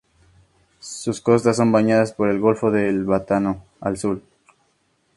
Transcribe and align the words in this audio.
Sus 0.79 1.21
costas 1.21 1.57
son 1.57 1.71
bañadas 1.71 2.11
por 2.11 2.27
el 2.29 2.39
golfo 2.39 2.71
de 2.71 2.91
Batabanó; 3.03 3.63
al 3.81 3.99
sur. 3.99 4.19